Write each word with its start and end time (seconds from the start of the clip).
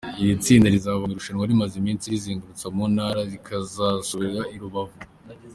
Iri 0.21 0.35
tsinda 0.43 0.67
rizava 0.75 1.01
mu 1.07 1.11
irushanwa 1.13 1.49
rimaze 1.51 1.73
iminsi 1.77 2.11
rizenguruka 2.13 2.67
mu 2.75 2.85
ntara, 2.93 3.21
rikazasorezwa 3.31 4.43
i 4.55 4.57
Rubavu. 4.61 4.97